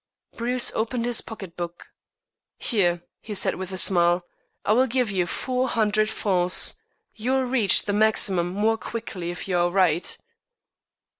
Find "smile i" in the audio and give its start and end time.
3.77-4.73